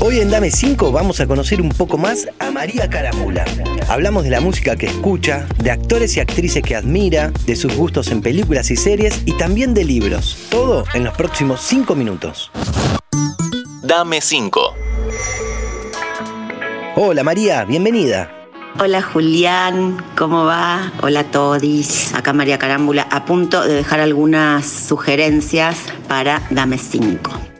Hoy 0.00 0.20
en 0.20 0.30
Dame 0.30 0.50
5 0.50 0.92
vamos 0.92 1.20
a 1.20 1.26
conocer 1.26 1.60
un 1.62 1.70
poco 1.70 1.96
más 1.96 2.28
a 2.38 2.50
María 2.50 2.88
Caramula. 2.88 3.44
Hablamos 3.88 4.24
de 4.24 4.30
la 4.30 4.40
música 4.40 4.76
que 4.76 4.86
escucha, 4.86 5.46
de 5.62 5.70
actores 5.70 6.16
y 6.16 6.20
actrices 6.20 6.62
que 6.62 6.76
admira, 6.76 7.32
de 7.46 7.56
sus 7.56 7.74
gustos 7.74 8.08
en 8.08 8.20
películas 8.20 8.70
y 8.70 8.76
series 8.76 9.22
y 9.24 9.32
también 9.38 9.72
de 9.72 9.84
libros. 9.84 10.36
Todo 10.50 10.84
en 10.94 11.04
los 11.04 11.16
próximos 11.16 11.62
5 11.62 11.94
minutos. 11.94 12.50
Dame 13.82 14.20
5. 14.20 14.74
Hola 16.96 17.24
María, 17.24 17.64
bienvenida. 17.64 18.30
Hola 18.78 19.00
Julián, 19.00 20.04
¿cómo 20.16 20.44
va? 20.44 20.92
Hola 21.02 21.24
Todis, 21.24 22.12
acá 22.14 22.34
María 22.34 22.58
Carámbula, 22.58 23.08
a 23.10 23.24
punto 23.24 23.62
de 23.62 23.72
dejar 23.72 24.00
algunas 24.00 24.66
sugerencias 24.66 25.78
para 26.06 26.42
Dame 26.50 26.76
5. 26.76 27.55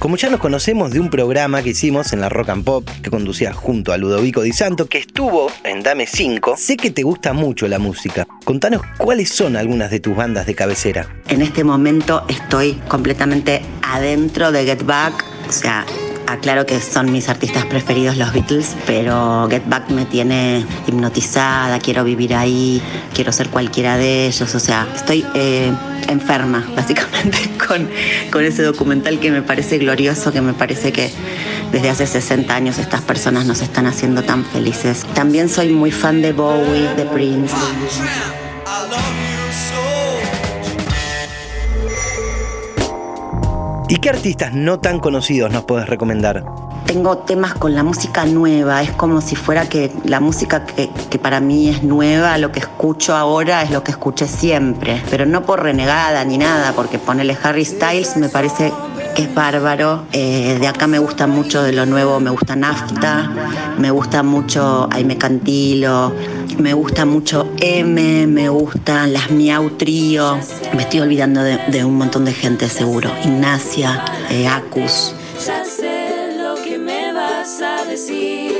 Como 0.00 0.16
ya 0.16 0.30
nos 0.30 0.40
conocemos 0.40 0.92
de 0.92 0.98
un 0.98 1.10
programa 1.10 1.62
que 1.62 1.70
hicimos 1.70 2.14
en 2.14 2.22
la 2.22 2.30
Rock 2.30 2.48
and 2.48 2.64
Pop 2.64 2.88
que 3.02 3.10
conducía 3.10 3.52
junto 3.52 3.92
a 3.92 3.98
Ludovico 3.98 4.40
Di 4.40 4.54
Santo, 4.54 4.86
que 4.86 4.96
estuvo 4.96 5.52
en 5.62 5.82
Dame 5.82 6.06
5, 6.06 6.56
sé 6.56 6.78
que 6.78 6.90
te 6.90 7.02
gusta 7.02 7.34
mucho 7.34 7.68
la 7.68 7.78
música. 7.78 8.26
Contanos 8.44 8.80
cuáles 8.96 9.28
son 9.28 9.56
algunas 9.56 9.90
de 9.90 10.00
tus 10.00 10.16
bandas 10.16 10.46
de 10.46 10.54
cabecera. 10.54 11.06
En 11.28 11.42
este 11.42 11.64
momento 11.64 12.24
estoy 12.30 12.80
completamente 12.88 13.60
adentro 13.82 14.50
de 14.52 14.64
Get 14.64 14.86
Back, 14.86 15.22
o 15.46 15.52
sea, 15.52 15.84
aclaro 16.32 16.66
que 16.66 16.80
son 16.80 17.10
mis 17.10 17.28
artistas 17.28 17.64
preferidos 17.66 18.16
los 18.16 18.32
Beatles, 18.32 18.76
pero 18.86 19.48
Get 19.50 19.62
Back 19.66 19.90
me 19.90 20.04
tiene 20.04 20.64
hipnotizada, 20.86 21.78
quiero 21.78 22.04
vivir 22.04 22.34
ahí, 22.34 22.80
quiero 23.14 23.32
ser 23.32 23.48
cualquiera 23.48 23.96
de 23.96 24.26
ellos, 24.26 24.54
o 24.54 24.60
sea, 24.60 24.86
estoy 24.94 25.24
eh, 25.34 25.72
enferma 26.08 26.66
básicamente 26.76 27.38
con, 27.66 27.88
con 28.30 28.44
ese 28.44 28.62
documental 28.62 29.18
que 29.18 29.30
me 29.30 29.42
parece 29.42 29.78
glorioso, 29.78 30.32
que 30.32 30.40
me 30.40 30.52
parece 30.52 30.92
que 30.92 31.10
desde 31.72 31.90
hace 31.90 32.06
60 32.06 32.54
años 32.54 32.78
estas 32.78 33.00
personas 33.02 33.46
nos 33.46 33.60
están 33.62 33.86
haciendo 33.86 34.22
tan 34.22 34.44
felices. 34.44 35.06
También 35.14 35.48
soy 35.48 35.70
muy 35.70 35.90
fan 35.90 36.22
de 36.22 36.32
Bowie, 36.32 36.88
de 36.96 37.04
Prince. 37.06 37.54
¿Y 43.90 43.96
qué 43.96 44.08
artistas 44.08 44.52
no 44.54 44.78
tan 44.78 45.00
conocidos 45.00 45.50
nos 45.50 45.64
puedes 45.64 45.88
recomendar? 45.88 46.44
Tengo 46.86 47.18
temas 47.18 47.54
con 47.54 47.74
la 47.74 47.82
música 47.82 48.24
nueva, 48.24 48.82
es 48.82 48.92
como 48.92 49.20
si 49.20 49.34
fuera 49.34 49.68
que 49.68 49.90
la 50.04 50.20
música 50.20 50.64
que, 50.64 51.18
para 51.18 51.40
mí 51.40 51.68
es 51.68 51.82
nueva, 51.82 52.38
lo 52.38 52.52
que 52.52 52.60
escucho 52.60 53.16
ahora 53.16 53.62
es 53.62 53.72
lo 53.72 53.82
que 53.82 53.90
escuché 53.90 54.28
siempre, 54.28 55.02
pero 55.10 55.26
no 55.26 55.42
por 55.42 55.64
renegada 55.64 56.24
ni 56.24 56.38
nada, 56.38 56.72
porque 56.72 57.00
ponerle 57.00 57.36
Harry 57.42 57.64
Styles 57.64 58.16
me 58.16 58.28
parece 58.28 58.72
que 59.14 59.22
es 59.22 59.34
bárbaro. 59.34 60.04
Eh, 60.12 60.58
de 60.60 60.66
acá 60.66 60.86
me 60.86 60.98
gusta 60.98 61.26
mucho 61.26 61.62
de 61.62 61.72
lo 61.72 61.86
nuevo, 61.86 62.20
me 62.20 62.30
gusta 62.30 62.56
Nafta, 62.56 63.30
me 63.78 63.90
gusta 63.90 64.22
mucho 64.22 64.88
Aime 64.92 65.16
Cantilo, 65.16 66.12
me 66.58 66.74
gusta 66.74 67.04
mucho 67.04 67.52
M, 67.60 68.26
me 68.26 68.48
gustan 68.48 69.12
las 69.12 69.30
Miau 69.30 69.70
Trío. 69.70 70.38
Me 70.74 70.82
estoy 70.82 71.00
olvidando 71.00 71.42
de, 71.42 71.58
de 71.68 71.84
un 71.84 71.96
montón 71.96 72.24
de 72.24 72.32
gente 72.32 72.68
seguro. 72.68 73.10
Ignacia, 73.24 74.04
eh, 74.30 74.46
Acus. 74.46 75.14
Ya 75.46 75.64
sé 75.64 76.36
lo 76.36 76.62
que 76.62 76.78
me 76.78 77.12
vas 77.12 77.60
a 77.62 77.84
decir. 77.84 78.52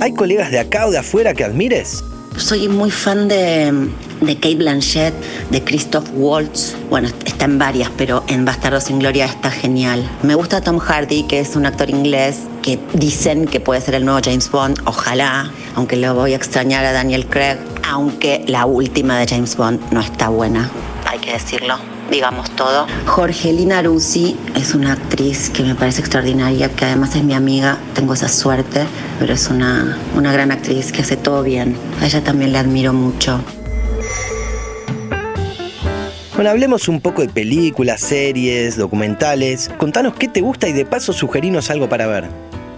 ¿Hay 0.00 0.12
colegas 0.14 0.50
de 0.50 0.58
acá 0.58 0.86
o 0.86 0.90
de 0.90 0.98
afuera 0.98 1.34
que 1.34 1.44
admires? 1.44 2.04
Soy 2.36 2.68
muy 2.68 2.90
fan 2.90 3.28
de, 3.28 3.88
de 4.20 4.34
Kate 4.34 4.56
Blanchett, 4.56 5.14
de 5.50 5.62
Christoph 5.62 6.08
Waltz. 6.14 6.74
Bueno, 6.90 7.08
está 7.24 7.44
en 7.44 7.58
varias, 7.58 7.90
pero 7.96 8.24
en 8.28 8.44
Bastardo 8.44 8.80
sin 8.80 8.98
Gloria 8.98 9.26
está 9.26 9.50
genial. 9.50 10.08
Me 10.22 10.34
gusta 10.34 10.60
Tom 10.60 10.78
Hardy, 10.78 11.24
que 11.24 11.40
es 11.40 11.56
un 11.56 11.66
actor 11.66 11.90
inglés 11.90 12.42
que 12.62 12.78
dicen 12.94 13.46
que 13.46 13.60
puede 13.60 13.80
ser 13.80 13.94
el 13.94 14.04
nuevo 14.04 14.20
James 14.24 14.50
Bond. 14.50 14.80
Ojalá, 14.84 15.50
aunque 15.74 15.96
lo 15.96 16.14
voy 16.14 16.32
a 16.32 16.36
extrañar 16.36 16.84
a 16.84 16.92
Daniel 16.92 17.26
Craig. 17.26 17.58
Aunque 17.88 18.44
la 18.48 18.66
última 18.66 19.18
de 19.18 19.28
James 19.28 19.56
Bond 19.56 19.80
no 19.92 20.00
está 20.00 20.28
buena, 20.28 20.68
hay 21.06 21.20
que 21.20 21.32
decirlo 21.32 21.78
digamos 22.10 22.50
todo. 22.50 22.86
Jorgelina 23.06 23.82
Rusi 23.82 24.36
es 24.54 24.74
una 24.74 24.92
actriz 24.92 25.50
que 25.50 25.62
me 25.62 25.74
parece 25.74 26.00
extraordinaria, 26.00 26.68
que 26.68 26.84
además 26.84 27.14
es 27.16 27.24
mi 27.24 27.34
amiga, 27.34 27.78
tengo 27.94 28.14
esa 28.14 28.28
suerte, 28.28 28.86
pero 29.18 29.34
es 29.34 29.48
una, 29.48 29.98
una 30.14 30.32
gran 30.32 30.50
actriz 30.50 30.92
que 30.92 31.02
hace 31.02 31.16
todo 31.16 31.42
bien. 31.42 31.76
A 32.00 32.06
ella 32.06 32.22
también 32.22 32.52
le 32.52 32.58
admiro 32.58 32.92
mucho. 32.92 33.40
Bueno, 36.36 36.50
hablemos 36.50 36.86
un 36.88 37.00
poco 37.00 37.22
de 37.22 37.30
películas, 37.30 37.98
series, 38.02 38.76
documentales. 38.76 39.70
Contanos 39.78 40.12
qué 40.16 40.28
te 40.28 40.42
gusta 40.42 40.68
y 40.68 40.74
de 40.74 40.84
paso 40.84 41.14
sugerinos 41.14 41.70
algo 41.70 41.88
para 41.88 42.06
ver. 42.06 42.24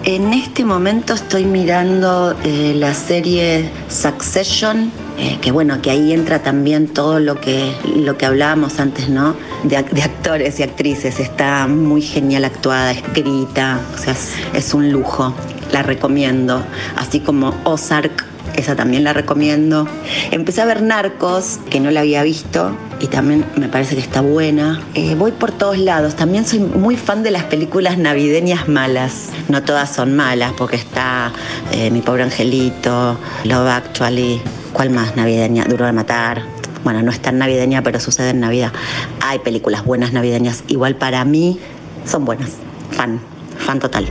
En 0.05 0.33
este 0.33 0.65
momento 0.65 1.15
estoy 1.15 1.45
mirando 1.45 2.37
eh, 2.45 2.73
la 2.77 2.95
serie 2.95 3.69
Succession, 3.89 4.93
eh, 5.19 5.39
que 5.43 5.51
bueno, 5.51 5.83
que 5.83 5.91
ahí 5.91 6.13
entra 6.13 6.41
también 6.41 6.87
todo 6.87 7.19
lo 7.19 7.41
que, 7.41 7.73
lo 7.97 8.17
que 8.17 8.27
hablábamos 8.27 8.79
antes, 8.79 9.09
¿no? 9.09 9.35
De, 9.65 9.77
actores 9.77 10.61
y 10.61 10.63
actrices. 10.63 11.19
Está 11.19 11.67
muy 11.67 12.01
genial 12.01 12.45
actuada, 12.45 12.93
escrita, 12.93 13.81
o 13.93 13.99
sea, 13.99 14.15
es 14.55 14.73
un 14.73 14.93
lujo. 14.93 15.35
La 15.73 15.83
recomiendo. 15.83 16.63
Así 16.97 17.19
como 17.19 17.53
Ozark, 17.65 18.28
esa 18.57 18.77
también 18.77 19.05
la 19.05 19.13
recomiendo. 19.13 19.87
Empecé 20.31 20.63
a 20.63 20.65
ver 20.65 20.83
Narcos, 20.83 21.59
que 21.71 21.81
no 21.81 21.91
la 21.91 22.01
había 22.01 22.23
visto, 22.23 22.77
y 23.01 23.07
también 23.07 23.45
me 23.57 23.69
parece 23.69 23.95
que 23.95 24.01
está 24.01 24.21
buena. 24.21 24.81
Eh, 24.95 25.15
voy 25.15 25.33
por 25.33 25.53
todos 25.53 25.79
lados. 25.79 26.17
También 26.17 26.47
soy 26.47 26.61
muy 26.61 26.97
fan 26.97 27.23
de 27.23 27.31
las 27.31 27.45
películas 27.45 27.99
navideñas 27.99 28.69
malas. 28.69 29.29
No 29.49 29.63
todas 29.63 29.95
son 29.95 30.17
malas, 30.17 30.53
porque 30.57 30.77
está 30.77 31.33
eh, 31.73 31.91
Mi 31.91 32.01
Pobre 32.01 32.25
Angelito, 32.25 33.19
Love 33.45 33.69
Actually. 33.69 34.41
¿Cuál 34.73 34.91
más 34.91 35.17
navideña? 35.17 35.65
Duro 35.65 35.87
de 35.87 35.93
Matar. 35.93 36.43
Bueno, 36.85 37.03
no 37.03 37.11
es 37.11 37.21
tan 37.21 37.39
navideña, 37.39 37.83
pero 37.83 38.01
sucede 38.01 38.31
en 38.31 38.41
Navidad. 38.41 38.73
Hay 39.21 39.41
películas 39.41 39.85
buenas 39.85 40.13
navideñas. 40.13 40.65
Igual 40.69 40.97
para 40.97 41.25
mí 41.25 41.59
son 42.05 42.25
buenas. 42.25 42.51
Fan, 42.93 43.21
fan 43.59 43.79
total. 43.79 44.09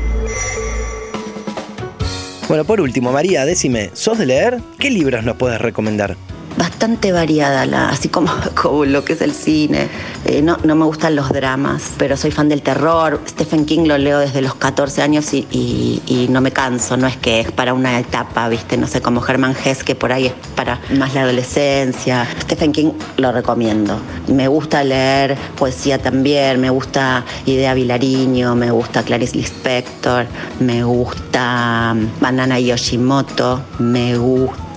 Bueno, 2.48 2.64
por 2.64 2.80
último, 2.80 3.12
María, 3.12 3.46
decime, 3.46 3.90
¿sos 3.94 4.18
de 4.18 4.26
leer? 4.26 4.60
¿Qué 4.80 4.90
libros 4.90 5.26
nos 5.26 5.36
puedes 5.36 5.60
recomendar? 5.60 6.16
Bastante 6.58 7.12
variada, 7.12 7.66
la, 7.66 7.90
así 7.90 8.10
como, 8.10 8.32
como, 8.62 8.86
lo 8.86 9.06
que 9.06 9.14
es 9.14 9.22
el 9.22 9.34
cine. 9.34 9.88
Eh, 10.26 10.42
no, 10.42 10.58
no, 10.64 10.76
me 10.76 10.86
gustan 10.86 11.16
los 11.16 11.30
dramas, 11.30 11.92
pero 11.98 12.18
soy 12.18 12.32
fan 12.32 12.50
del 12.50 12.62
terror. 12.62 13.22
Stephen 13.28 13.66
King 13.66 13.88
lo 13.88 13.98
leo 13.98 14.20
desde 14.20 14.42
los 14.42 14.56
14 14.56 15.02
años 15.02 15.34
y, 15.34 15.48
y, 15.52 16.28
no 16.30 16.42
me 16.42 16.52
canso, 16.52 16.98
no 16.98 17.08
es 17.08 17.16
que 17.18 17.40
es 17.40 17.52
para 17.52 17.74
una 17.74 18.00
etapa, 18.00 18.50
¿viste? 18.50 18.78
No 18.78 18.88
sé, 18.88 19.02
como 19.02 19.26
Herman 19.26 19.56
Hesse, 19.64 19.84
que 19.84 19.96
por 19.96 20.12
ahí 20.12 20.28
es 20.28 20.34
para 20.56 20.80
más 20.98 21.14
la 21.14 21.22
adolescencia. 21.22 22.28
Stephen 22.42 22.72
King 22.72 22.92
lo 23.18 23.32
recomiendo. 23.32 24.00
Me 24.28 24.48
gusta 24.48 24.84
leer 24.84 25.38
poesía 25.58 26.00
también, 26.00 26.60
me 26.60 26.70
gusta 26.70 27.24
Idea 27.46 27.74
Vilariño, 27.74 28.56
me 28.56 28.72
gusta 28.72 29.04
Clarice 29.04 29.38
Lispector, 29.38 30.26
me 30.60 30.84
gusta 30.84 31.96
Banana 32.20 32.60
Yoshimoto, 32.60 33.62
me 33.80 34.18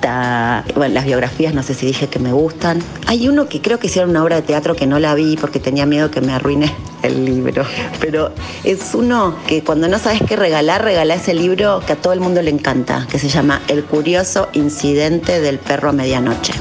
gusta 0.00 0.64
bueno, 0.76 0.94
las 0.94 1.04
biografías 1.04 1.52
no 1.52 1.62
sé 1.62 1.74
si 1.74 1.86
dije 1.86 2.08
que 2.08 2.18
me 2.18 2.32
gustan. 2.32 2.82
Hay 3.06 3.28
uno 3.28 3.48
que 3.48 3.60
creo 3.60 3.78
que 3.78 3.88
hicieron 3.88 4.10
una 4.10 4.22
obra 4.22 4.36
de 4.36 4.42
teatro 4.42 4.74
que 4.74 4.86
no 4.86 4.98
la 4.98 5.14
vi 5.14 5.36
porque 5.36 5.60
tenía 5.60 5.84
miedo 5.84 6.10
que 6.10 6.20
me 6.20 6.32
arruine 6.32 6.72
el 7.02 7.24
libro. 7.24 7.64
Pero 8.00 8.32
es 8.64 8.94
uno 8.94 9.36
que 9.46 9.62
cuando 9.62 9.88
no 9.88 9.98
sabes 9.98 10.22
qué 10.26 10.36
regalar, 10.36 10.84
regala 10.84 11.14
ese 11.14 11.34
libro 11.34 11.82
que 11.86 11.92
a 11.92 11.96
todo 11.96 12.12
el 12.12 12.20
mundo 12.20 12.40
le 12.40 12.50
encanta, 12.50 13.06
que 13.10 13.18
se 13.18 13.28
llama 13.28 13.60
El 13.68 13.84
curioso 13.84 14.48
incidente 14.54 15.40
del 15.40 15.58
perro 15.58 15.90
a 15.90 15.92
medianoche. 15.92 16.54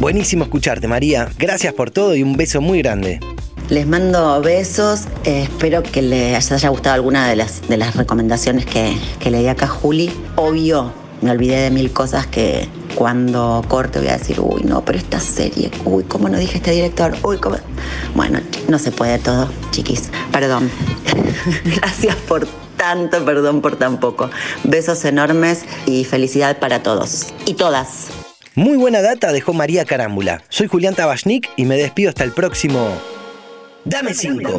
Buenísimo 0.00 0.44
escucharte, 0.44 0.86
María. 0.86 1.28
Gracias 1.38 1.74
por 1.74 1.90
todo 1.90 2.14
y 2.14 2.22
un 2.22 2.36
beso 2.36 2.60
muy 2.60 2.82
grande. 2.82 3.20
Les 3.68 3.86
mando 3.86 4.40
besos, 4.40 5.08
eh, 5.24 5.42
espero 5.42 5.82
que 5.82 6.00
les 6.00 6.50
haya 6.52 6.70
gustado 6.70 6.94
alguna 6.94 7.28
de 7.28 7.36
las, 7.36 7.96
recomendaciones 7.96 8.64
que, 8.64 8.96
que 9.20 9.30
le 9.30 9.40
di 9.40 9.48
acá 9.48 9.66
a 9.66 9.68
Juli. 9.68 10.10
Obvio, 10.36 10.90
me 11.20 11.30
olvidé 11.30 11.60
de 11.60 11.70
mil 11.70 11.92
cosas 11.92 12.26
que 12.26 12.66
cuando 12.94 13.62
corte 13.68 13.98
voy 13.98 14.08
a 14.08 14.16
decir, 14.16 14.40
uy, 14.40 14.62
no, 14.62 14.82
pero 14.86 14.96
esta 14.96 15.20
serie, 15.20 15.70
uy, 15.84 16.04
¿cómo 16.04 16.30
no 16.30 16.38
dije 16.38 16.56
este 16.56 16.70
director? 16.70 17.14
Uy, 17.22 17.36
¿cómo? 17.36 17.56
Bueno, 18.14 18.40
no 18.68 18.78
se 18.78 18.90
puede 18.90 19.18
todo, 19.18 19.50
chiquis. 19.70 20.08
Perdón. 20.32 20.70
Gracias 21.76 22.16
por 22.16 22.48
tanto, 22.78 23.22
perdón 23.22 23.60
por 23.60 23.76
tan 23.76 24.00
poco. 24.00 24.30
Besos 24.64 25.04
enormes 25.04 25.64
y 25.84 26.04
felicidad 26.04 26.58
para 26.58 26.82
todos 26.82 27.26
y 27.44 27.52
todas. 27.52 28.06
Muy 28.54 28.78
buena 28.78 29.02
data 29.02 29.30
dejó 29.30 29.52
María 29.52 29.84
Carámbula. 29.84 30.42
Soy 30.48 30.68
Julián 30.68 30.94
Tabachnik 30.94 31.50
y 31.56 31.66
me 31.66 31.76
despido 31.76 32.08
hasta 32.08 32.24
el 32.24 32.32
próximo 32.32 32.96
Dame 33.84 34.12
5. 34.12 34.50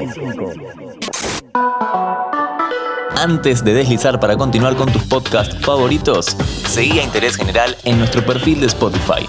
Antes 3.16 3.63
de 3.63 3.74
deslizar 3.74 4.19
para 4.19 4.38
continuar 4.38 4.75
con 4.75 4.92
tus 4.92 5.04
podcasts 5.04 5.56
favoritos, 5.66 6.38
seguí 6.68 7.00
a 7.00 7.04
Interés 7.04 7.36
General 7.36 7.75
en 7.83 8.00
nuestro 8.00 8.25
perfil 8.25 8.62
de 8.62 8.68
Spotify. 8.68 9.27